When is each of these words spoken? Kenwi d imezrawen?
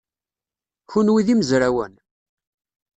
Kenwi 0.91 1.21
d 1.25 1.27
imezrawen? 1.33 1.93